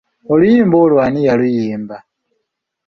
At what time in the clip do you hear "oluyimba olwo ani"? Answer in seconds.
0.31-1.21